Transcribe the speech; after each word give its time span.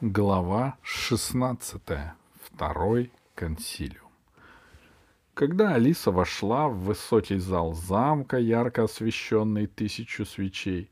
Глава 0.00 0.78
16. 0.82 1.82
Второй 2.44 3.10
консилиум. 3.34 4.12
Когда 5.34 5.74
Алиса 5.74 6.12
вошла 6.12 6.68
в 6.68 6.78
высокий 6.84 7.38
зал 7.38 7.72
замка, 7.74 8.36
ярко 8.36 8.84
освещенный 8.84 9.66
тысячу 9.66 10.24
свечей, 10.24 10.88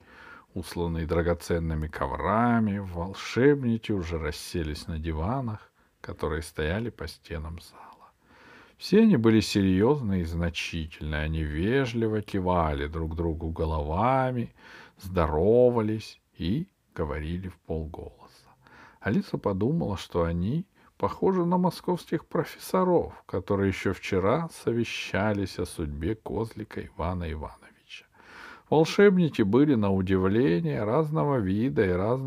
усланный 0.55 1.07
драгоценными 1.07 1.87
коврами, 1.87 2.79
волшебники 2.79 3.93
уже 3.93 4.19
расселись 4.19 4.89
на 4.89 4.99
диванах, 4.99 5.71
которые 6.01 6.43
стояли 6.43 6.91
по 6.91 7.07
стенам 7.07 7.61
зала. 7.61 8.11
Все 8.77 9.03
они 9.03 9.17
были 9.17 9.39
серьезны 9.39 10.23
и 10.23 10.25
значительны, 10.25 11.15
они 11.15 11.45
вежливо 11.45 12.23
кивали 12.23 12.89
друг 12.89 13.15
другу 13.15 13.51
головами, 13.51 14.53
здоровались 15.01 16.21
и 16.37 16.67
говорили 16.93 17.51
в 17.51 17.57
полголоса. 17.59 18.46
Алиса 19.07 19.39
подумала, 19.39 19.97
что 19.97 20.25
они 20.25 20.67
похожи 20.99 21.45
на 21.45 21.59
московских 21.59 22.27
профессоров, 22.27 23.13
которые 23.27 23.69
еще 23.69 23.93
вчера 23.93 24.49
совещались 24.49 25.61
о 25.61 25.65
судьбе 25.65 26.17
козлика 26.17 26.85
Ивана 26.85 27.31
Ивановича. 27.31 28.07
Волшебники 28.69 29.43
были 29.43 29.77
на 29.77 29.93
удивление 29.93 30.83
разного 30.83 31.37
вида 31.37 31.87
и, 31.87 31.91
раз... 31.91 32.21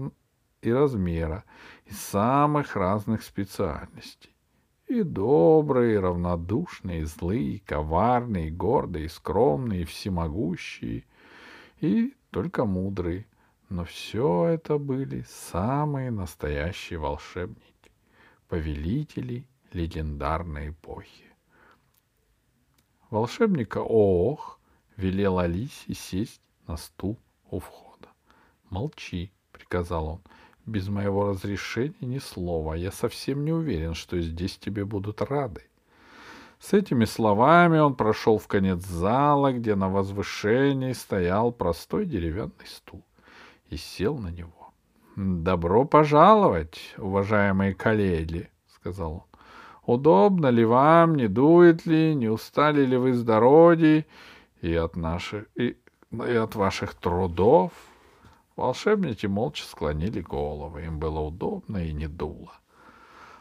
и 0.62 0.72
размера, 0.72 1.44
из 1.86 2.00
самых 2.00 2.78
разных 2.78 3.24
специальностей. 3.24 4.34
И 4.88 5.04
добрые, 5.04 5.96
и 5.96 5.98
равнодушные, 5.98 7.02
и 7.02 7.04
злые, 7.04 7.56
и 7.56 7.60
коварные, 7.60 8.48
и 8.48 8.52
гордые, 8.52 9.08
и 9.08 9.10
скромные, 9.10 9.82
и 9.82 9.86
всемогущие, 9.86 11.04
и 11.82 12.14
только 12.32 12.64
мудрые— 12.64 13.26
но 13.70 13.86
все 13.86 14.46
это 14.46 14.80
были 14.80 15.24
самые 15.28 16.10
настоящие 16.10 16.98
волшебники, 16.98 17.92
повелители 18.48 19.48
легендарной 19.72 20.70
эпохи. 20.70 21.26
Волшебника 23.12 23.80
Оох 23.80 24.60
велел 24.98 25.38
Алисе 25.38 25.94
сесть 25.94 26.42
на 26.68 26.78
стул 26.78 27.20
у 27.50 27.60
входа. 27.60 28.10
«Молчи»,— 28.70 29.32
приказал 29.52 30.08
он,— 30.08 30.22
«без 30.66 30.88
моего 30.88 31.30
разрешения 31.30 31.96
ни 32.02 32.20
слова. 32.20 32.74
Я 32.74 32.92
совсем 32.92 33.46
не 33.46 33.52
уверен, 33.52 33.94
что 33.94 34.20
здесь 34.20 34.58
тебе 34.58 34.84
будут 34.84 35.22
рады». 35.22 35.64
С 36.60 36.74
этими 36.74 37.06
словами 37.06 37.80
он 37.80 37.96
прошел 37.96 38.38
в 38.38 38.48
конец 38.48 38.84
зала, 38.86 39.54
где 39.54 39.76
на 39.76 39.90
возвышении 39.90 40.92
стоял 40.92 41.52
простой 41.52 42.06
деревянный 42.06 42.66
стул 42.66 43.04
и 43.70 43.78
сел 43.78 44.18
на 44.18 44.30
него. 44.30 44.74
«Добро 45.16 45.86
пожаловать, 45.86 46.94
уважаемые 46.98 47.74
коллеги»,— 47.74 48.50
сказал 48.68 49.14
он. 49.14 49.24
«Удобно 49.86 50.48
ли 50.48 50.64
вам, 50.64 51.16
не 51.16 51.28
дует 51.28 51.86
ли, 51.86 52.14
не 52.16 52.30
устали 52.30 52.86
ли 52.86 52.96
вы 52.96 53.14
с 53.14 53.24
дороги 53.24 54.06
и 54.62 54.74
от, 54.76 54.96
наших, 54.96 55.46
и, 55.56 55.78
и 56.12 56.36
от 56.36 56.56
ваших 56.56 56.94
трудов?» 56.94 57.72
Волшебники 58.56 59.26
молча 59.26 59.64
склонили 59.66 60.22
головы, 60.22 60.86
им 60.86 61.00
было 61.00 61.20
удобно 61.22 61.78
и 61.78 61.94
не 61.94 62.08
дуло. 62.08 62.54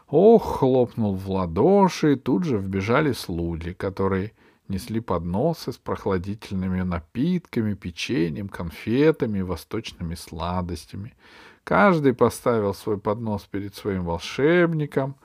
Ох, 0.07 0.59
хлопнул 0.59 1.15
в 1.15 1.29
ладоши, 1.29 2.13
и 2.13 2.15
тут 2.15 2.45
же 2.45 2.57
вбежали 2.57 3.11
слуги, 3.11 3.73
которые 3.73 4.31
несли 4.69 4.99
подносы 4.99 5.71
с 5.71 5.77
прохладительными 5.77 6.81
напитками, 6.81 7.73
печеньем, 7.73 8.47
конфетами 8.47 9.39
и 9.39 9.43
восточными 9.43 10.15
сладостями. 10.15 11.15
Каждый 11.63 12.13
поставил 12.13 12.73
свой 12.73 12.97
поднос 12.97 13.43
перед 13.43 13.75
своим 13.75 14.05
волшебником, 14.05 15.15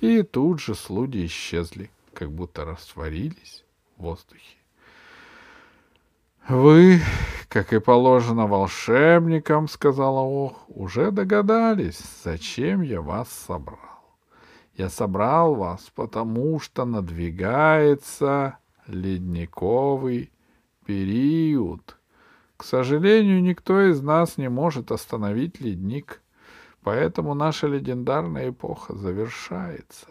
и 0.00 0.22
тут 0.22 0.60
же 0.60 0.74
слуги 0.74 1.26
исчезли, 1.26 1.90
как 2.14 2.30
будто 2.30 2.64
растворились 2.64 3.64
в 3.96 4.02
воздухе. 4.02 4.56
«Вы, 6.48 7.00
как 7.48 7.72
и 7.72 7.78
положено 7.78 8.48
волшебникам,— 8.48 9.68
сказала 9.68 10.20
Ох,— 10.20 10.64
уже 10.68 11.12
догадались, 11.12 12.00
зачем 12.24 12.82
я 12.82 13.00
вас 13.00 13.28
собрал. 13.30 13.78
Я 14.74 14.88
собрал 14.88 15.54
вас, 15.54 15.92
потому 15.94 16.58
что 16.58 16.84
надвигается 16.84 18.58
ледниковый 18.86 20.30
период. 20.84 21.96
К 22.56 22.64
сожалению, 22.64 23.42
никто 23.42 23.80
из 23.90 24.02
нас 24.02 24.36
не 24.36 24.48
может 24.48 24.92
остановить 24.92 25.60
ледник, 25.60 26.22
поэтому 26.82 27.34
наша 27.34 27.66
легендарная 27.66 28.50
эпоха 28.50 28.94
завершается. 28.94 30.08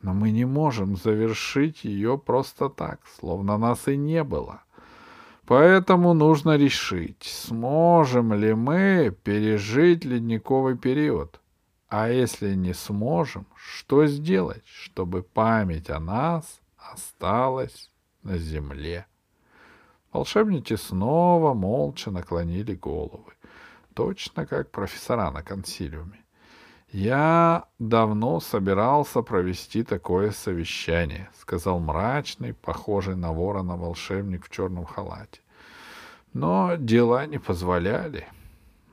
Но 0.00 0.14
мы 0.14 0.30
не 0.30 0.44
можем 0.44 0.96
завершить 0.96 1.84
ее 1.84 2.18
просто 2.18 2.68
так, 2.68 3.00
словно 3.18 3.56
нас 3.56 3.86
и 3.88 3.96
не 3.96 4.24
было. 4.24 4.62
Поэтому 5.46 6.14
нужно 6.14 6.56
решить, 6.56 7.22
сможем 7.22 8.32
ли 8.32 8.54
мы 8.54 9.16
пережить 9.24 10.04
ледниковый 10.04 10.76
период. 10.76 11.40
А 11.88 12.08
если 12.08 12.54
не 12.54 12.74
сможем, 12.74 13.46
что 13.54 14.06
сделать, 14.06 14.66
чтобы 14.66 15.22
память 15.22 15.90
о 15.90 16.00
нас 16.00 16.60
осталась 16.78 17.91
на 18.22 18.38
земле. 18.38 19.06
Волшебники 20.12 20.76
снова 20.76 21.54
молча 21.54 22.10
наклонили 22.10 22.74
головы, 22.74 23.32
точно 23.94 24.46
как 24.46 24.70
профессора 24.70 25.30
на 25.30 25.42
консилиуме. 25.42 26.22
«Я 26.92 27.64
давно 27.78 28.40
собирался 28.40 29.22
провести 29.22 29.82
такое 29.82 30.30
совещание»,— 30.30 31.30
сказал 31.40 31.80
мрачный, 31.80 32.52
похожий 32.52 33.16
на 33.16 33.32
ворона 33.32 33.76
волшебник 33.76 34.44
в 34.44 34.50
черном 34.50 34.84
халате. 34.84 35.40
«Но 36.34 36.76
дела 36.76 37.24
не 37.26 37.38
позволяли. 37.38 38.28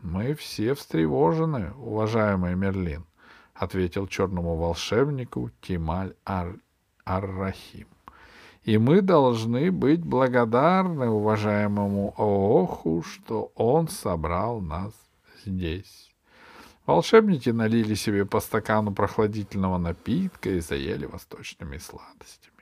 Мы 0.01 0.34
все 0.34 0.73
встревожены, 0.75 1.73
уважаемый 1.73 2.56
Мерлин»,— 2.56 3.03
ответил 3.53 4.07
черному 4.07 4.56
волшебнику 4.56 5.51
Тималь 5.59 6.16
Ар-Рахим. 6.25 7.88
И 8.64 8.78
мы 8.78 9.02
должны 9.02 9.72
быть 9.72 10.03
благодарны 10.03 11.09
уважаемому 11.09 12.14
Ооху, 12.18 13.03
что 13.03 13.52
он 13.56 13.88
собрал 13.88 14.59
нас 14.62 14.94
здесь. 15.46 16.14
Волшебники 16.86 17.52
налили 17.52 17.94
себе 17.94 18.25
по 18.25 18.40
стакану 18.40 18.94
прохладительного 18.94 19.78
напитка 19.78 20.50
и 20.50 20.59
заели 20.59 21.06
восточными 21.06 21.78
сладостями. 21.78 22.59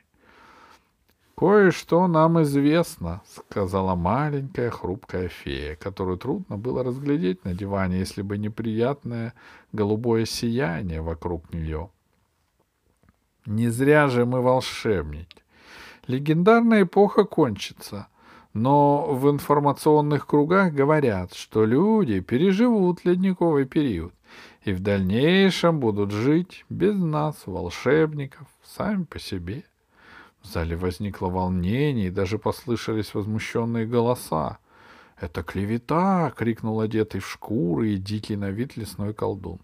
«Кое-что 1.38 2.08
нам 2.08 2.42
известно»,— 2.42 3.22
сказала 3.28 3.96
маленькая 3.96 4.72
хрупкая 4.72 5.28
фея, 5.28 5.76
которую 5.76 6.18
трудно 6.18 6.58
было 6.58 6.84
разглядеть 6.84 7.46
на 7.46 7.54
диване, 7.54 8.00
если 8.00 8.24
бы 8.24 8.40
неприятное 8.40 9.34
голубое 9.72 10.26
сияние 10.26 11.02
вокруг 11.02 11.54
нее. 11.54 11.90
«Не 13.46 13.70
зря 13.70 14.08
же 14.08 14.26
мы 14.26 14.42
волшебники. 14.42 15.44
Легендарная 16.08 16.84
эпоха 16.84 17.26
кончится, 17.26 18.08
но 18.54 19.14
в 19.14 19.30
информационных 19.30 20.26
кругах 20.26 20.74
говорят, 20.74 21.34
что 21.34 21.66
люди 21.66 22.22
переживут 22.22 23.04
ледниковый 23.06 23.66
период 23.66 24.14
и 24.64 24.74
в 24.74 24.82
дальнейшем 24.82 25.80
будут 25.80 26.12
жить 26.12 26.66
без 26.70 26.98
нас, 26.98 27.44
волшебников, 27.46 28.48
сами 28.64 29.04
по 29.04 29.20
себе. 29.20 29.64
В 30.42 30.48
зале 30.48 30.76
возникло 30.76 31.28
волнение, 31.28 32.08
и 32.08 32.12
даже 32.12 32.38
послышались 32.38 33.14
возмущенные 33.14 33.86
голоса. 33.86 34.58
«Это 35.20 35.42
клевета!»— 35.42 36.32
крикнул 36.38 36.80
одетый 36.80 37.22
в 37.22 37.28
шкуры 37.28 37.92
и 37.92 37.98
дикий 37.98 38.36
на 38.36 38.50
вид 38.50 38.78
лесной 38.78 39.14
колдун. 39.14 39.60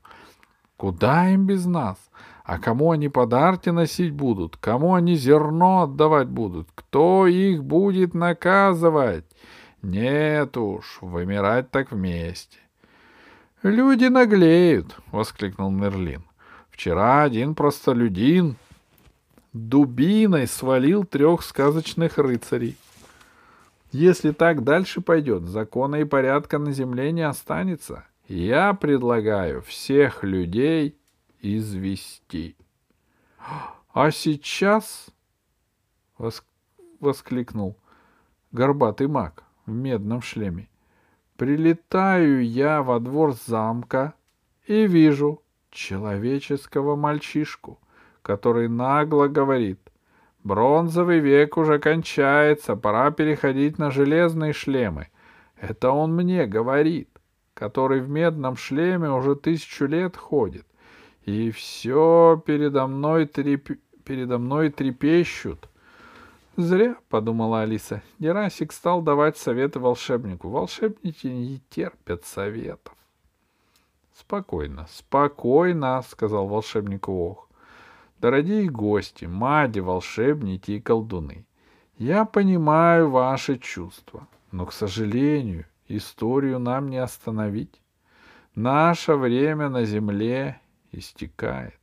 «Куда 0.77 1.29
им 1.29 1.45
без 1.45 1.65
нас? 1.65 1.97
А 2.43 2.59
кому 2.59 2.91
они 2.91 3.07
подарки 3.07 3.69
носить 3.69 4.11
будут? 4.11 4.57
Кому 4.57 4.95
они 4.95 5.15
зерно 5.15 5.83
отдавать 5.83 6.27
будут? 6.27 6.67
Кто 6.75 7.25
их 7.25 7.63
будет 7.63 8.13
наказывать? 8.13 9.25
Нет 9.81 10.57
уж, 10.57 10.99
вымирать 11.01 11.71
так 11.71 11.91
вместе. 11.91 12.57
Люди 13.63 14.05
наглеют, 14.05 14.97
воскликнул 15.11 15.71
Мерлин. 15.71 16.23
Вчера 16.69 17.23
один 17.23 17.55
простолюдин 17.55 18.57
дубиной 19.53 20.47
свалил 20.47 21.05
трех 21.05 21.43
сказочных 21.43 22.17
рыцарей. 22.17 22.75
Если 23.93 24.31
так 24.31 24.63
дальше 24.63 24.99
пойдет, 24.99 25.43
закона 25.43 25.97
и 25.97 26.03
порядка 26.03 26.57
на 26.57 26.73
земле 26.73 27.11
не 27.13 27.21
останется. 27.21 28.05
Я 28.27 28.73
предлагаю 28.73 29.61
всех 29.61 30.23
людей 30.23 30.97
извести. 31.39 32.55
А 33.93 34.11
сейчас, 34.11 35.09
воск... 36.17 36.45
воскликнул 37.01 37.77
горбатый 38.51 39.07
маг 39.07 39.43
в 39.65 39.71
медном 39.71 40.21
шлеме, 40.21 40.69
прилетаю 41.35 42.45
я 42.45 42.81
во 42.81 42.99
двор 42.99 43.33
замка 43.33 44.13
и 44.67 44.87
вижу, 44.87 45.43
человеческого 45.69 46.95
мальчишку, 46.95 47.79
который 48.21 48.69
нагло 48.69 49.27
говорит, 49.27 49.79
бронзовый 50.43 51.19
век 51.19 51.57
уже 51.57 51.77
кончается, 51.77 52.77
пора 52.77 53.11
переходить 53.11 53.77
на 53.77 53.91
железные 53.91 54.53
шлемы. 54.53 55.09
Это 55.57 55.91
он 55.91 56.15
мне 56.15 56.45
говорит, 56.45 57.12
который 57.53 58.01
в 58.01 58.09
медном 58.09 58.55
шлеме 58.55 59.09
уже 59.11 59.35
тысячу 59.35 59.85
лет 59.85 60.17
ходит. 60.17 60.65
И 61.25 61.51
все 61.51 62.41
передо 62.45 62.87
мной, 62.87 63.25
треп... 63.25 63.69
передо 64.03 64.37
мной 64.37 64.69
трепещут. 64.69 65.69
Зря,— 66.57 66.95
подумала 67.09 67.61
Алиса. 67.61 68.03
Герасик 68.19 68.73
стал 68.73 69.01
давать 69.01 69.37
советы 69.37 69.79
волшебнику. 69.79 70.49
Волшебники 70.49 71.27
не 71.27 71.61
терпят 71.69 72.25
советов.— 72.25 72.95
Спокойно, 74.13 74.87
спокойно,— 74.91 76.03
сказал 76.07 76.47
волшебник 76.47 77.09
Ох. 77.09 77.49
Дорогие 78.23 78.69
гости, 78.69 79.25
мади, 79.25 79.79
волшебники 79.79 80.71
и 80.71 80.79
колдуны, 80.79 81.45
я 81.97 82.23
понимаю 82.23 83.09
ваши 83.09 83.57
чувства, 83.57 84.29
но, 84.49 84.65
к 84.65 84.71
сожалению, 84.71 85.65
историю 85.87 86.59
нам 86.59 86.89
не 86.89 86.97
остановить. 86.97 87.81
Наше 88.55 89.15
время 89.15 89.69
на 89.69 89.85
земле 89.85 90.59
истекает. 90.91 91.79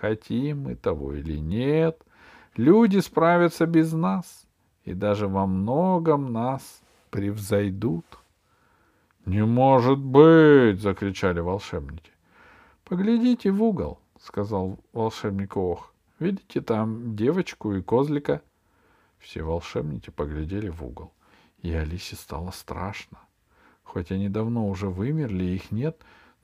Хотим 0.00 0.62
мы 0.62 0.74
того 0.74 1.14
или 1.14 1.38
нет— 1.38 2.00
Люди 2.56 3.00
справятся 3.00 3.66
без 3.66 3.92
нас 3.92 4.46
и 4.84 4.94
даже 4.94 5.26
во 5.26 5.44
многом 5.44 6.32
нас 6.32 6.82
превзойдут.— 7.10 8.06
Не 9.26 9.44
может 9.44 9.98
быть!— 9.98 10.80
закричали 10.80 11.40
волшебники.— 11.40 12.12
Поглядите 12.84 13.50
в 13.50 13.60
угол,— 13.62 13.98
сказал 14.20 14.78
волшебник 14.92 15.56
Ох.— 15.56 15.92
Видите 16.20 16.60
там 16.60 17.16
девочку 17.16 17.74
и 17.74 17.82
козлика? 17.82 18.40
Все 19.18 19.42
волшебники 19.42 20.10
поглядели 20.10 20.68
в 20.68 20.84
угол, 20.84 21.12
и 21.60 21.72
Алисе 21.72 22.14
стало 22.14 22.52
страшно. 22.52 23.18
Хоть 23.84 24.10
они 24.10 24.28
давно 24.28 24.68
уже 24.68 24.88
вымерли, 24.88 25.44
их 25.44 25.70
нет, 25.70 25.96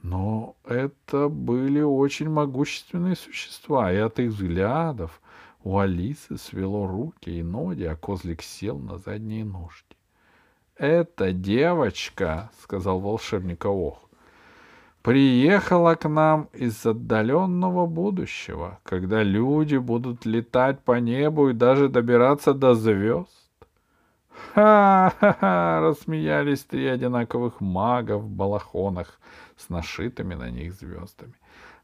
но 0.03 0.55
это 0.65 1.29
были 1.29 1.81
очень 1.81 2.31
могущественные 2.31 3.17
существа, 3.17 3.93
и 3.93 3.97
от 3.97 4.21
их 4.21 4.31
взглядов, 4.31 5.21
у 5.65 5.79
Алисы 5.79 6.39
свело 6.39 6.87
руки 6.87 7.31
и 7.31 7.43
ноги, 7.43 7.83
а 7.85 7.97
козлик 7.97 8.43
сел 8.43 8.79
на 8.79 8.99
задние 8.99 9.45
ножки.— 9.45 9.97
«Эта 10.77 11.33
девочка,— 11.33 12.51
сказал 12.63 13.01
волшебник 13.01 13.67
Ох,— 13.67 14.09
приехала 15.03 15.95
к 15.95 16.09
нам 16.09 16.49
из 16.55 16.87
отдаленного 16.87 17.85
будущего, 17.87 18.81
когда 18.83 19.23
люди 19.23 19.77
будут 19.77 20.25
летать 20.25 20.83
по 20.83 20.99
небу 20.99 21.51
и 21.51 21.53
даже 21.53 21.91
добираться 21.91 22.55
до 22.55 22.75
звезд. 22.75 23.50
«Ха-ха-ха!»— 24.55 25.81
рассмеялись 25.83 26.65
три 26.65 26.87
одинаковых 26.87 27.61
мага 27.61 28.19
в 28.19 28.29
балахонах 28.29 29.21
с 29.57 29.69
нашитыми 29.69 30.35
на 30.35 30.51
них 30.51 30.73
звездами. 30.73 31.35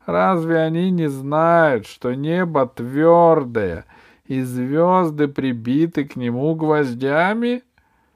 Разве 0.07 0.61
они 0.61 0.91
не 0.93 1.09
знают, 1.09 1.87
что 1.87 2.15
небо 2.15 2.67
твердое 2.67 3.85
и 4.25 4.41
звезды 4.41 5.27
прибиты 5.27 6.05
к 6.05 6.15
нему 6.15 6.55
гвоздями? 6.55 7.65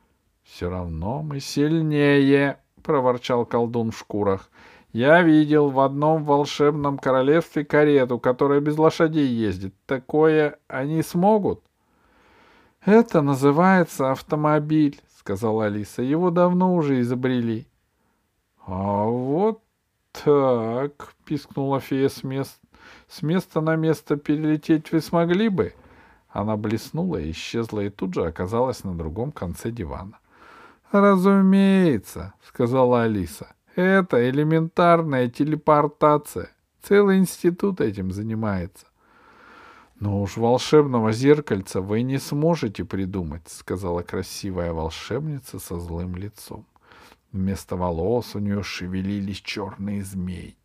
—Все 0.45 0.71
равно 0.71 1.23
мы 1.23 1.41
сильнее,— 1.41 2.59
проворчал 2.83 3.45
колдун 3.45 3.91
в 3.91 3.99
шкурах.— 3.99 4.51
Я 4.93 5.23
видел 5.23 5.69
в 5.69 5.81
одном 5.81 6.25
волшебном 6.25 6.97
королевстве 6.99 7.65
карету, 7.65 8.19
которая 8.21 8.61
без 8.61 8.79
лошадей 8.79 9.27
ездит. 9.27 9.75
Такое 9.87 10.59
они 10.69 11.03
смогут?— 11.03 11.63
Это 12.85 13.23
называется 13.23 14.11
автомобиль,— 14.11 15.01
сказала 15.19 15.67
Алиса.— 15.67 16.03
Его 16.03 16.31
давно 16.31 16.75
уже 16.75 17.01
изобрели.— 17.01 17.67
А 18.67 19.05
вот 19.05 19.63
«Так»,— 20.13 21.15
пискнула 21.25 21.81
фея 21.81 22.09
с 22.09 22.23
места. 22.25 22.59
«С 23.09 23.23
места 23.23 23.61
на 23.61 23.77
место 23.77 24.17
перелететь 24.17 24.93
вы 24.93 25.01
смогли 25.01 25.49
бы?» 25.49 25.75
Она 26.29 26.57
блеснула 26.57 27.17
и 27.17 27.31
исчезла, 27.31 27.81
и 27.81 27.91
тут 27.91 28.15
же 28.15 28.25
оказалась 28.25 28.85
на 28.85 28.97
другом 28.97 29.33
конце 29.33 29.71
дивана. 29.71 30.19
«Разумеется»,— 30.93 32.35
сказала 32.43 33.03
Алиса. 33.03 33.55
«Это 33.77 34.29
элементарная 34.29 35.29
телепортация. 35.29 36.51
Целый 36.83 37.19
институт 37.19 37.81
этим 37.81 38.13
занимается». 38.13 38.87
«Но 40.01 40.23
уж 40.23 40.39
волшебного 40.39 41.13
зеркальца 41.13 41.83
вы 41.83 42.01
не 42.01 42.19
сможете 42.19 42.87
придумать»,— 42.87 43.43
сказала 43.47 44.01
красивая 44.01 44.73
волшебница 44.73 45.59
со 45.59 45.79
злым 45.79 46.17
лицом. 46.17 46.65
Вместо 47.33 47.77
волос 47.77 48.35
у 48.35 48.39
нее 48.39 48.63
шевелились 48.63 49.43
черные 49.43 50.03
змеи, 50.03 50.57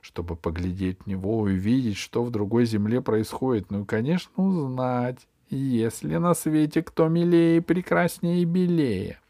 чтобы 0.00 0.34
поглядеть 0.34 0.98
в 1.00 1.06
него 1.06 1.48
и 1.48 1.52
увидеть, 1.52 1.96
что 1.96 2.24
в 2.24 2.30
другой 2.32 2.66
земле 2.66 3.00
происходит. 3.00 3.70
Ну 3.70 3.82
и, 3.82 3.86
конечно, 3.86 4.32
узнать, 4.44 5.28
есть 5.48 6.02
ли 6.02 6.18
на 6.18 6.34
свете 6.34 6.82
кто 6.82 7.06
милее, 7.08 7.62
прекраснее 7.62 8.42
и 8.42 8.44
белее. 8.44 9.20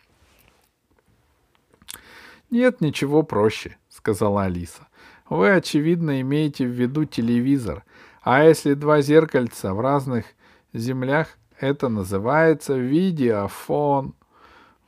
«Нет 2.49 2.81
ничего 2.81 3.23
проще»,— 3.23 3.77
сказала 3.91 4.45
Алиса. 4.45 4.89
«Вы, 5.29 5.51
очевидно, 5.51 6.23
имеете 6.23 6.67
в 6.67 6.71
виду 6.71 7.05
телевизор, 7.05 7.85
а 8.23 8.45
если 8.45 8.75
два 8.75 9.03
зеркальца 9.03 9.75
в 9.75 9.81
разных 9.81 10.27
землях, 10.73 11.29
это 11.59 11.89
называется 11.89 12.77
видеофон». 12.77 14.15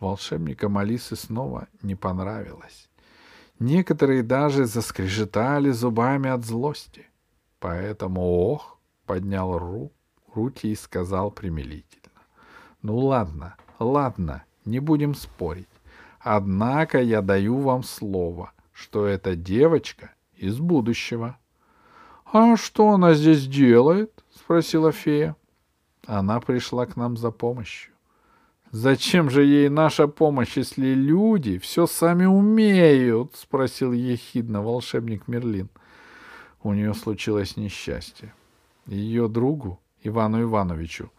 Волшебникам 0.00 0.78
Алисы 0.78 1.16
снова 1.16 1.69
не 1.82 1.94
понравилось. 1.94 2.88
Некоторые 3.58 4.22
даже 4.22 4.66
заскрежетали 4.66 5.70
зубами 5.70 6.28
от 6.31 6.44
злости. 6.44 7.06
Поэтому 7.60 8.20
Ох 8.20 8.78
поднял 9.06 9.58
ру, 9.58 9.92
руки 10.34 10.69
и 10.69 10.75
сказал 10.75 11.31
примирительно. 11.31 12.20
«Ну 12.82 12.98
ладно, 12.98 13.56
ладно, 13.78 14.44
не 14.64 14.81
будем 14.81 15.14
спорить. 15.14 15.69
Однако 16.20 17.00
я 17.00 17.22
даю 17.22 17.58
вам 17.58 17.82
слово, 17.82 18.52
что 18.72 19.06
эта 19.06 19.34
девочка 19.34 20.12
из 20.36 20.58
будущего». 20.58 21.38
«А 22.36 22.56
что 22.56 22.91
она 22.91 23.14
здесь 23.14 23.46
делает?»— 23.46 24.24
спросила 24.34 24.91
фея. 24.91 25.36
«Она 26.05 26.41
пришла 26.41 26.84
к 26.84 26.96
нам 26.96 27.17
за 27.17 27.31
помощью. 27.31 27.93
«Зачем 28.72 29.31
же 29.31 29.44
ей 29.44 29.69
наша 29.69 30.08
помощь, 30.08 30.56
если 30.56 30.94
люди 30.94 31.58
все 31.58 31.86
сами 31.86 32.24
умеют?»— 32.24 33.34
спросил 33.36 33.93
ехидно 33.93 34.62
волшебник 34.62 35.29
Мерлин. 35.29 35.69
У 36.64 36.72
нее 36.72 36.93
случилось 36.94 37.56
несчастье. 37.56 38.34
Ее 38.86 39.29
другу, 39.29 39.79
Ивану 40.03 40.43
Ивановичу, 40.43 41.12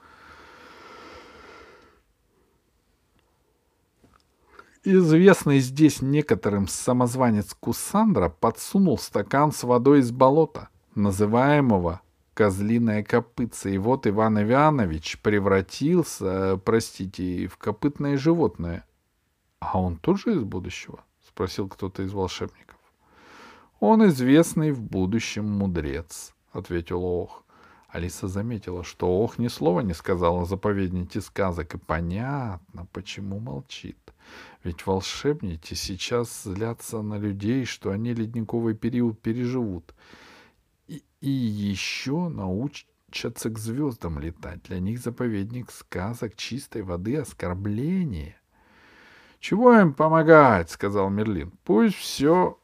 Известный 4.83 5.59
здесь 5.59 6.01
некоторым 6.01 6.67
самозванец 6.67 7.53
Кусандра 7.53 8.27
подсунул 8.27 8.97
стакан 8.97 9.53
с 9.53 9.63
водой 9.63 9.99
из 9.99 10.11
болота, 10.11 10.67
называемого 10.95 12.01
козлиное 12.33 13.03
копытце. 13.03 13.75
И 13.75 13.77
вот 13.77 14.07
Иван 14.07 14.41
Иванович 14.41 15.19
превратился, 15.21 16.57
простите, 16.63 17.47
в 17.47 17.57
копытное 17.57 18.17
животное.— 18.17 18.85
А 19.59 19.79
он 19.79 19.97
тоже 19.97 20.35
из 20.35 20.43
будущего?— 20.43 21.03
спросил 21.27 21.67
кто-то 21.67 22.03
из 22.03 22.13
волшебников.— 22.13 22.77
Он 23.79 24.05
известный 24.07 24.71
в 24.71 24.81
будущем 24.81 25.49
мудрец,— 25.49 26.33
ответил 26.51 27.03
Ох. 27.03 27.43
Алиса 27.87 28.27
заметила, 28.27 28.83
что 28.83 29.07
Ох 29.23 29.39
ни 29.39 29.47
слова 29.47 29.79
не 29.79 29.93
сказал 29.93 30.41
о 30.41 30.45
заповеднике 30.45 31.21
сказок, 31.21 31.75
и 31.75 31.77
понятно, 31.77 32.87
почему 32.91 33.39
молчит. 33.39 33.97
Ведь 34.65 34.85
волшебники 34.85 35.73
сейчас 35.73 36.43
злятся 36.43 37.01
на 37.01 37.17
людей, 37.17 37.63
что 37.63 37.91
они 37.91 38.13
ледниковый 38.13 38.75
период 38.75 39.21
переживут— 39.21 39.93
и 40.87 41.29
еще 41.29 42.29
научатся 42.29 43.49
к 43.49 43.57
звездам 43.57 44.19
летать. 44.19 44.63
Для 44.63 44.79
них 44.79 44.99
заповедник 44.99 45.71
сказок 45.71 46.35
чистой 46.35 46.83
воды 46.83 47.17
оскорбление.— 47.17 48.39
Чего 49.39 49.73
им 49.73 49.93
помогать?— 49.93 50.69
сказал 50.71 51.09
Мерлин.— 51.09 51.51
Пусть 51.63 51.95
все... 51.95 52.57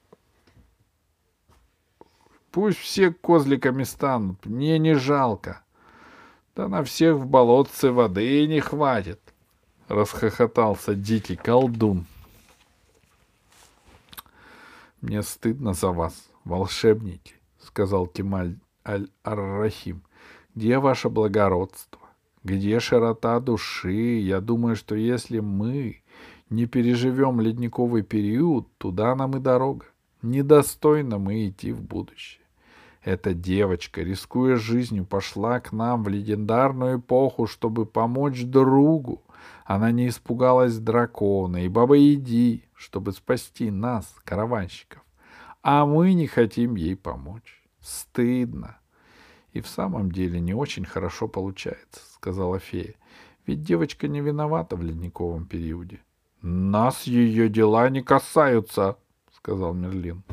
Пусть 2.52 2.80
все 2.80 3.12
козликами 3.12 3.84
станут, 3.84 4.46
мне 4.46 4.78
не 4.78 4.94
жалко. 4.94 5.64
Да 6.56 6.68
на 6.68 6.84
всех 6.84 7.16
в 7.16 7.26
болотце 7.26 7.92
воды 7.92 8.46
не 8.46 8.60
хватит,— 8.60 9.22
расхохотался 9.88 10.96
дикий 10.96 11.38
колдун.— 11.38 12.06
Мне 15.02 15.24
стыдно 15.24 15.74
за 15.74 15.92
вас, 15.92 16.30
волшебники— 16.44 17.36
сказал 17.72 18.08
Кемаль 18.08 18.58
Аль-Ар-Рахим,— 18.86 20.04
где 20.56 20.80
ваше 20.80 21.08
благородство? 21.08 22.02
Где 22.44 22.82
широта 22.82 23.40
души? 23.40 24.20
Я 24.20 24.42
думаю, 24.42 24.76
что 24.76 24.96
если 24.96 25.40
мы 25.40 26.02
не 26.50 26.66
переживем 26.66 27.40
ледниковый 27.40 28.04
период, 28.04 28.68
туда 28.78 29.16
нам 29.16 29.38
и 29.38 29.40
дорога. 29.40 29.86
Недостойно 30.22 31.20
мы 31.20 31.48
идти 31.48 31.72
в 31.72 31.82
будущее. 31.82 32.42
Эта 33.02 33.34
девочка, 33.34 34.02
рискуя 34.02 34.58
жизнью, 34.58 35.06
пошла 35.06 35.62
к 35.62 35.72
нам 35.72 36.04
в 36.04 36.10
легендарную 36.10 37.00
эпоху, 37.00 37.48
чтобы 37.48 37.86
помочь 37.86 38.44
другу. 38.44 39.22
Она 39.64 39.92
не 39.92 40.10
испугалась 40.10 40.78
дракона 40.78 41.64
и 41.64 41.70
бабы-яги, 41.70 42.66
чтобы 42.76 43.14
спасти 43.14 43.72
нас, 43.72 44.14
караванщиков. 44.26 45.02
А 45.64 45.86
мы 45.86 46.14
не 46.14 46.28
хотим 46.28 46.76
ей 46.76 46.98
помочь. 46.98 47.61
Стыдно. 47.82 48.78
И 49.54 49.62
в 49.62 49.68
самом 49.68 50.12
деле 50.12 50.40
не 50.40 50.54
очень 50.54 50.86
хорошо 50.86 51.28
получается, 51.28 52.02
сказала 52.14 52.60
фея. 52.60 52.96
Ведь 53.46 53.64
девочка 53.64 54.08
не 54.08 54.22
виновата 54.22 54.76
в 54.76 54.84
ледниковом 54.84 55.46
периоде. 55.46 56.00
Нас 56.42 57.04
ее 57.04 57.50
дела 57.50 57.90
не 57.90 58.02
касаются, 58.02 58.98
сказал 59.36 59.74
Мерлин. 59.74 60.24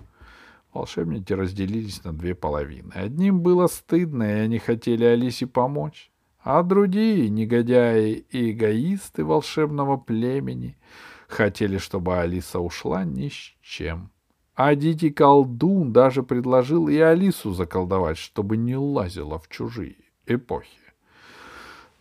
Волшебники 0.72 1.32
разделились 1.32 2.04
на 2.04 2.12
две 2.12 2.34
половины. 2.34 2.92
Одним 2.92 3.40
было 3.40 3.66
стыдно, 3.66 4.22
и 4.22 4.40
они 4.40 4.58
хотели 4.58 5.04
Алисе 5.04 5.46
помочь, 5.46 6.10
а 6.40 6.62
другие, 6.62 7.28
негодяи 7.30 8.12
и 8.30 8.52
эгоисты 8.52 9.24
волшебного 9.24 9.96
племени, 9.96 10.78
хотели, 11.26 11.78
чтобы 11.78 12.18
Алиса 12.18 12.60
ушла 12.60 13.04
ни 13.04 13.28
с 13.28 13.54
чем. 13.60 14.10
А 14.58 14.74
дикий 14.74 15.10
колдун 15.10 15.92
даже 15.92 16.24
предложил 16.24 16.88
и 16.88 16.96
Алису 16.98 17.52
заколдовать, 17.52 18.18
чтобы 18.18 18.56
не 18.56 18.76
лазила 18.76 19.38
в 19.38 19.48
чужие 19.48 19.94
эпохи. 20.26 20.80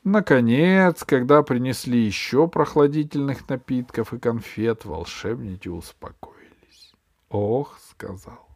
Наконец, 0.03 1.03
когда 1.03 1.43
принесли 1.43 1.99
еще 1.99 2.47
прохладительных 2.47 3.47
напитков 3.47 4.11
и 4.11 4.17
конфет, 4.17 4.85
волшебники 4.85 5.67
успокоились. 5.67 6.95
Ох, 7.29 7.77
сказал. 7.91 8.47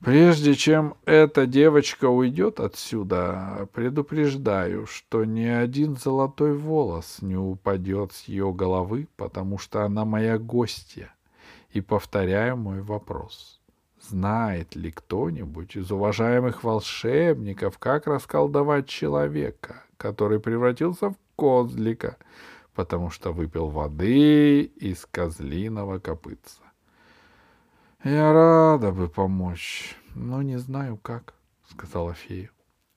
Прежде 0.00 0.56
чем 0.56 0.96
эта 1.04 1.46
девочка 1.46 2.06
уйдет 2.06 2.58
отсюда, 2.58 3.68
предупреждаю, 3.72 4.86
что 4.86 5.24
ни 5.24 5.44
один 5.44 5.94
золотой 5.94 6.58
волос 6.58 7.18
не 7.20 7.36
упадет 7.36 8.10
с 8.10 8.24
ее 8.24 8.52
головы, 8.52 9.06
потому 9.16 9.58
что 9.58 9.84
она 9.84 10.04
моя 10.04 10.38
гостья. 10.38 11.13
И 11.74 11.80
повторяю 11.80 12.56
мой 12.56 12.82
вопрос. 12.82 13.60
Знает 14.00 14.76
ли 14.76 14.92
кто-нибудь 14.92 15.74
из 15.74 15.90
уважаемых 15.90 16.62
волшебников, 16.62 17.78
как 17.78 18.06
расколдовать 18.06 18.86
человека, 18.86 19.82
который 19.96 20.38
превратился 20.38 21.10
в 21.10 21.16
козлика, 21.34 22.16
потому 22.74 23.10
что 23.10 23.32
выпил 23.32 23.70
воды 23.70 24.62
из 24.62 25.04
козлиного 25.06 25.98
копытца?— 25.98 26.62
Я 28.04 28.32
рада 28.32 28.92
бы 28.92 29.08
помочь, 29.08 29.96
но 30.14 30.42
не 30.42 30.58
знаю 30.58 30.96
как,— 30.96 31.34
сказала 31.70 32.14
фея. 32.14 32.52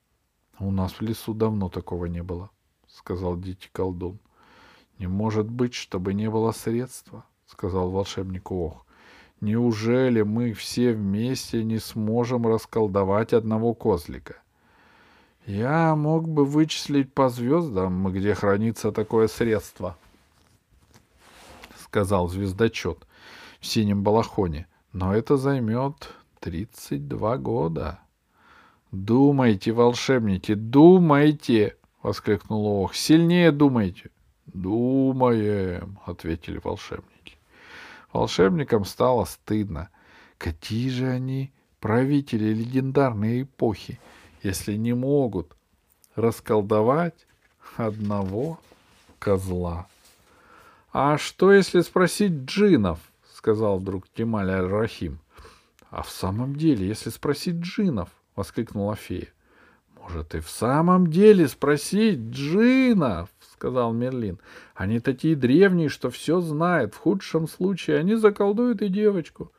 —У 0.60 0.70
нас 0.70 0.92
в 0.92 1.02
лесу 1.02 1.34
давно 1.34 1.70
такого 1.70 2.06
не 2.06 2.22
было,— 2.22 2.52
сказал 2.88 3.38
дикий 3.38 3.70
колдун.— 3.72 4.20
Не 5.00 5.08
может 5.08 5.50
быть, 5.50 5.74
чтобы 5.74 6.14
не 6.14 6.30
было 6.30 6.52
средства,— 6.52 7.26
сказал 7.48 7.90
волшебник 7.90 8.52
Ох.— 8.52 8.86
Неужели 9.42 10.24
мы 10.24 10.54
все 10.54 10.94
вместе 10.94 11.64
не 11.64 11.78
сможем 11.78 12.48
расколдовать 12.48 13.34
одного 13.34 13.74
козлика?— 13.74 14.38
Я 15.46 15.96
мог 15.96 16.28
бы 16.28 16.46
вычислить 16.46 17.14
по 17.14 17.30
звездам, 17.30 18.12
где 18.12 18.34
хранится 18.34 18.92
такое 18.92 19.28
средство,— 19.28 19.96
сказал 21.80 22.30
звездочет 22.30 23.06
в 23.60 23.66
синем 23.66 24.04
балахоне.— 24.04 24.68
но 24.98 25.14
это 25.14 25.38
займет 25.38 26.10
32 26.40 27.38
года. 27.38 28.00
Думайте, 28.92 29.72
волшебники, 29.72 30.56
думайте! 30.56 31.78
воскликнул 32.02 32.66
Ох. 32.66 32.96
Сильнее 32.96 33.52
думайте. 33.52 34.10
Думаем, 34.48 36.00
ответили 36.04 36.60
волшебники. 36.64 37.17
Волшебникам 38.14 38.86
стало 38.86 39.26
стыдно. 39.26 39.90
Какие 40.38 40.90
же 40.90 41.08
они 41.08 41.52
правители 41.80 42.54
легендарной 42.54 43.44
эпохи, 43.44 44.00
если 44.44 44.76
не 44.76 44.94
могут 44.94 45.56
расколдовать 46.16 47.28
одного 47.76 48.60
козла. 49.20 49.88
А 50.92 51.18
что, 51.18 51.52
если 51.52 51.82
спросить 51.82 52.46
джинов? 52.46 53.00
сказал 53.34 53.78
вдруг 53.78 54.08
Кемаль 54.10 54.50
Аль-Рахим.— 54.50 55.20
А 55.90 56.02
в 56.02 56.10
самом 56.10 56.56
деле, 56.56 56.86
если 56.86 57.10
спросить 57.10 57.58
джинов,— 57.58 58.10
воскликнула 58.36 58.96
фея.— 58.96 59.28
Может, 60.02 60.36
и 60.36 60.40
в 60.42 60.50
самом 60.50 61.08
деле 61.08 61.48
спросить 61.48 62.20
джинов,— 62.20 63.30
сказал 63.58 63.92
Мерлин.— 63.94 64.40
Они 64.76 65.00
такие 65.00 65.36
древние, 65.36 65.90
что 65.90 66.10
все 66.10 66.40
знают. 66.40 66.94
В 66.94 66.98
худшем 66.98 67.48
случае 67.48 67.98
они 67.98 68.16
заколдуют 68.16 68.82
и 68.82 68.88
девочку. 68.88 69.52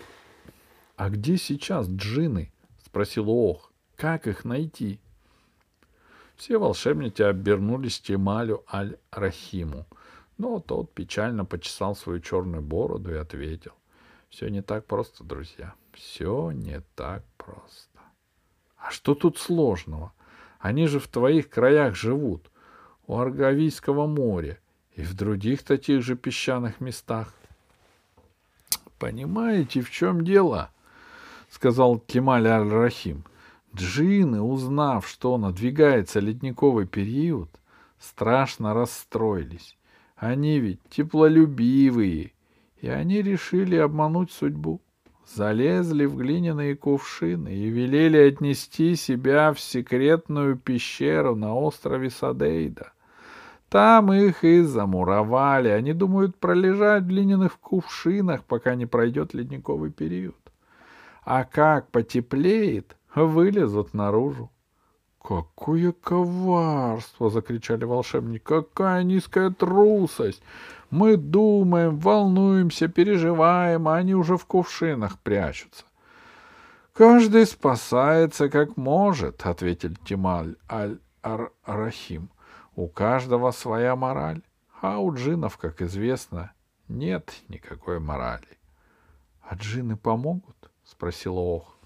—А 0.96 1.08
где 1.10 1.36
сейчас 1.36 1.88
джины?— 1.88 2.52
спросил 2.84 3.30
Ох.— 3.30 3.72
Как 3.96 4.26
их 4.26 4.44
найти? 4.44 5.00
Все 6.36 6.58
волшебники 6.58 7.22
обернулись 7.22 8.00
к 8.00 8.04
Кемалю 8.04 8.64
Аль-Рахиму.— 8.72 9.86
но 10.40 10.58
тот 10.58 10.94
печально 10.94 11.44
почесал 11.44 11.94
свою 11.94 12.18
черную 12.20 12.62
бороду 12.62 13.12
и 13.12 13.18
ответил. 13.18 13.72
Все 14.30 14.48
не 14.48 14.62
так 14.62 14.86
просто, 14.86 15.22
друзья. 15.22 15.74
Все 15.92 16.50
не 16.50 16.80
так 16.94 17.22
просто. 17.36 18.00
А 18.78 18.90
что 18.90 19.14
тут 19.14 19.36
сложного? 19.36 20.14
Они 20.60 20.86
же 20.86 21.00
в 21.00 21.08
твоих 21.08 21.50
краях 21.50 21.96
живут, 21.96 22.50
у 23.06 23.18
Аргавийского 23.18 24.06
моря 24.06 24.58
и 24.94 25.02
в 25.02 25.14
других 25.14 25.64
таких 25.64 26.02
же 26.02 26.14
песчаных 26.14 26.80
местах. 26.80 27.34
Понимаете, 28.98 29.80
в 29.80 29.90
чем 29.90 30.24
дело? 30.24 30.70
сказал 31.50 31.98
Кемаль 31.98 32.46
Аль-Рахим. 32.46 33.24
Джины, 33.74 34.40
узнав, 34.40 35.08
что 35.08 35.36
надвигается 35.38 36.20
ледниковый 36.20 36.86
период, 36.86 37.50
страшно 37.98 38.74
расстроились 38.74 39.76
они 40.20 40.60
ведь 40.60 40.80
теплолюбивые, 40.90 42.32
и 42.82 42.88
они 42.88 43.22
решили 43.22 43.76
обмануть 43.76 44.30
судьбу. 44.30 44.82
Залезли 45.32 46.06
в 46.06 46.16
глиняные 46.16 46.74
кувшины 46.74 47.54
и 47.54 47.68
велели 47.68 48.18
отнести 48.18 48.96
себя 48.96 49.52
в 49.52 49.60
секретную 49.60 50.56
пещеру 50.56 51.36
на 51.36 51.54
острове 51.54 52.10
Садейда. 52.10 52.92
Там 53.68 54.12
их 54.12 54.42
и 54.42 54.62
замуровали. 54.62 55.68
Они 55.68 55.92
думают 55.92 56.36
пролежать 56.36 57.04
в 57.04 57.06
глиняных 57.06 57.60
кувшинах, 57.60 58.42
пока 58.42 58.74
не 58.74 58.86
пройдет 58.86 59.32
ледниковый 59.32 59.92
период. 59.92 60.34
А 61.24 61.44
как 61.44 61.90
потеплеет, 61.90 62.96
вылезут 63.14 63.94
наружу. 63.94 64.50
«Какое 65.22 65.92
коварство!»— 65.92 67.28
закричали 67.30 67.84
волшебники. 67.84 68.42
«Какая 68.42 69.02
низкая 69.02 69.50
трусость! 69.50 70.42
Мы 70.90 71.16
думаем, 71.16 71.98
волнуемся, 71.98 72.88
переживаем, 72.88 73.86
а 73.86 73.96
они 73.96 74.14
уже 74.14 74.36
в 74.36 74.46
кувшинах 74.46 75.18
прячутся». 75.20 75.84
«Каждый 76.94 77.46
спасается 77.46 78.48
как 78.48 78.76
может»,— 78.76 79.40
ответил 79.46 79.94
Тималь 80.04 80.56
Аль-Рахим. 80.68 82.30
«У 82.74 82.88
каждого 82.88 83.50
своя 83.52 83.94
мораль, 83.96 84.42
а 84.80 84.98
у 84.98 85.14
джинов, 85.14 85.58
как 85.58 85.82
известно, 85.82 86.52
нет 86.88 87.32
никакой 87.48 88.00
морали». 88.00 88.58
«А 89.42 89.54
джины 89.54 89.96
помогут?»— 89.96 90.70
спросил 90.84 91.36
Ох. 91.36 91.76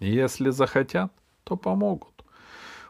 «Если 0.00 0.50
захотят, 0.50 1.12
то 1.48 1.56
помогут. 1.56 2.24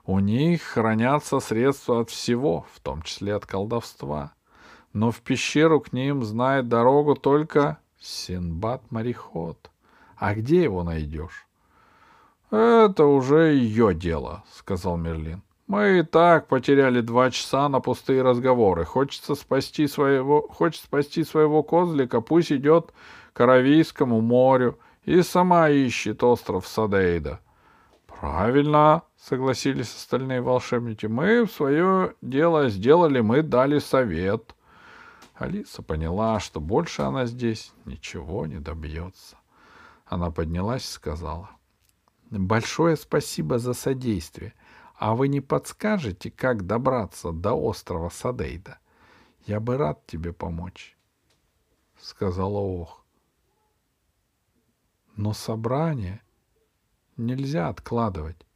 У 0.05 0.19
них 0.19 0.63
хранятся 0.63 1.39
средства 1.39 2.01
от 2.01 2.11
всего, 2.11 2.67
в 2.75 2.81
том 2.81 3.03
числе 3.03 3.37
от 3.37 3.47
колдовства. 3.47 4.33
Но 4.93 5.13
в 5.13 5.21
пещеру 5.21 5.81
к 5.81 5.93
ним 5.93 6.25
знает 6.25 6.69
дорогу 6.69 7.15
только 7.15 7.79
Синбад-мореход. 8.01 9.71
А 10.17 10.35
где 10.35 10.65
его 10.65 10.83
найдешь?— 10.83 11.47
Это 12.51 13.05
уже 13.05 13.53
ее 13.55 13.95
дело,— 13.95 14.43
сказал 14.53 14.97
Мерлин.— 14.97 15.43
Мы 15.67 15.99
и 15.99 16.03
так 16.03 16.49
потеряли 16.49 17.03
два 17.03 17.31
часа 17.31 17.69
на 17.69 17.81
пустые 17.81 18.23
разговоры. 18.23 18.87
Хочется 18.87 19.35
спасти 19.35 19.87
своего, 19.87 20.49
хочет 20.49 20.83
спасти 20.83 21.23
своего 21.23 21.63
козлика, 21.63 22.23
пусть 22.23 22.51
идет 22.51 22.93
к 23.35 23.41
Аравийскому 23.41 24.23
морю 24.23 24.79
и 25.05 25.21
сама 25.23 25.69
ищет 25.69 26.25
остров 26.25 26.67
Садейда. 26.67 27.41
Правильно, 28.21 29.05
согласились 29.17 29.95
остальные 29.95 30.41
волшебники. 30.41 31.07
Мы 31.07 31.47
свое 31.47 32.17
дело 32.21 32.69
сделали, 32.69 33.21
мы 33.21 33.43
дали 33.43 33.79
совет. 33.79 34.57
Алиса 35.35 35.83
поняла, 35.83 36.41
что 36.41 36.61
больше 36.61 37.03
она 37.03 37.27
здесь 37.27 37.73
ничего 37.85 38.47
не 38.47 38.59
добьется. 38.59 39.37
Она 40.05 40.33
поднялась 40.33 40.83
и 40.83 40.93
сказала. 40.93 41.51
Большое 42.31 42.97
спасибо 42.97 43.61
за 43.61 43.73
содействие. 43.73 44.55
А 44.97 45.15
вы 45.15 45.29
не 45.29 45.41
подскажете, 45.41 46.33
как 46.33 46.67
добраться 46.67 47.31
до 47.31 47.55
острова 47.55 48.09
Садейда? 48.09 48.79
Я 49.47 49.61
бы 49.61 49.77
рад 49.77 50.05
тебе 50.07 50.33
помочь,— 50.33 50.97
сказала 52.01 52.59
Ох. 52.59 53.05
Но 55.15 55.33
собрание 55.33 56.21
нельзя 57.19 57.69
откладывать. 57.69 58.47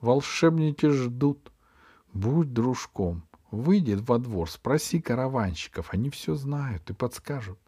Волшебники 0.00 0.86
ждут. 0.88 1.52
Будь 2.12 2.52
дружком. 2.52 3.26
Выйди 3.50 3.94
во 3.94 4.18
двор, 4.18 4.50
спроси 4.50 5.00
караванщиков. 5.00 5.92
Они 5.92 6.10
все 6.10 6.34
знают 6.34 6.88
и 6.90 6.94
подскажут. 6.94 7.58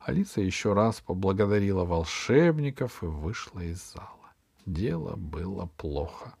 Алиса 0.00 0.40
еще 0.40 0.74
раз 0.74 1.00
поблагодарила 1.00 1.84
волшебников 1.84 3.02
и 3.02 3.06
вышла 3.06 3.60
из 3.60 3.92
зала. 3.92 4.32
Дело 4.66 5.16
было 5.16 5.66
плохо. 5.76 6.34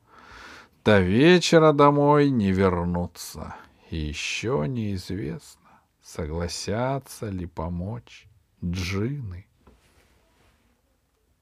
До 0.84 1.00
вечера 1.00 1.72
домой 1.72 2.28
не 2.30 2.52
вернуться. 2.52 3.54
И 3.90 3.96
еще 3.96 4.66
неизвестно, 4.68 5.80
согласятся 6.02 7.30
ли 7.30 7.46
помочь 7.46 8.28
джины. 8.62 9.46